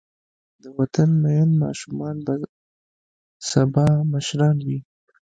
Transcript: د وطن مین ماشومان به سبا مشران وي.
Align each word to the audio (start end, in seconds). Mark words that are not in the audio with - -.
د 0.61 0.63
وطن 0.77 1.09
مین 1.23 1.49
ماشومان 1.63 2.15
به 2.25 2.33
سبا 3.49 3.87
مشران 4.13 4.57
وي. 4.67 4.79